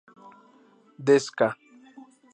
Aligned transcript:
Desde 1.07 1.29
"ca". 1.37 1.57